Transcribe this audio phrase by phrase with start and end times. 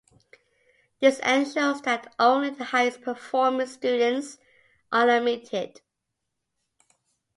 [0.99, 4.39] This ensures that only the highest-performing students
[4.91, 5.79] are admitted.